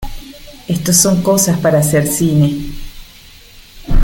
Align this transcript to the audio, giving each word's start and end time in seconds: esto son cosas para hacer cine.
esto 0.67 0.93
son 0.93 1.21
cosas 1.21 1.59
para 1.59 1.77
hacer 1.77 2.07
cine. 2.07 2.73